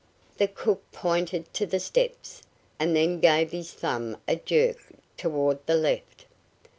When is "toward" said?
5.15-5.63